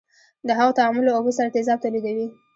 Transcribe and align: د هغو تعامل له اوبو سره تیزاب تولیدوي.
د 0.47 0.49
هغو 0.57 0.75
تعامل 0.77 1.03
له 1.05 1.11
اوبو 1.15 1.31
سره 1.37 1.51
تیزاب 1.55 1.79
تولیدوي. 1.81 2.27